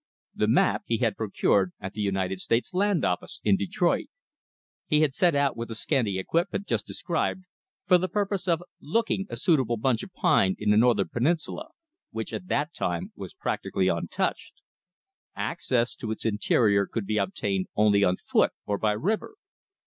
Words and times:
The 0.33 0.47
map 0.47 0.81
he 0.87 0.97
had 0.97 1.15
procured 1.15 1.73
at 1.79 1.93
the 1.93 2.01
United 2.01 2.39
States 2.39 2.73
Land 2.73 3.05
Office 3.05 3.39
in 3.43 3.55
Detroit. 3.55 4.07
He 4.87 5.01
had 5.01 5.13
set 5.13 5.35
out 5.35 5.55
with 5.55 5.67
the 5.67 5.75
scanty 5.75 6.17
equipment 6.17 6.65
just 6.65 6.87
described 6.87 7.43
for 7.85 7.99
the 7.99 8.07
purpose 8.07 8.47
of 8.47 8.63
"looking" 8.81 9.27
a 9.29 9.35
suitable 9.35 9.77
bunch 9.77 10.01
of 10.01 10.11
pine 10.11 10.55
in 10.57 10.71
the 10.71 10.75
northern 10.77 11.09
peninsula, 11.09 11.67
which, 12.09 12.33
at 12.33 12.47
that 12.47 12.73
time, 12.73 13.11
was 13.15 13.35
practically 13.35 13.89
untouched. 13.89 14.63
Access 15.35 15.93
to 15.97 16.09
its 16.09 16.25
interior 16.25 16.87
could 16.87 17.05
be 17.05 17.19
obtained 17.19 17.67
only 17.75 18.03
on 18.03 18.17
foot 18.17 18.53
or 18.65 18.79
by 18.79 18.93
river. 18.93 19.35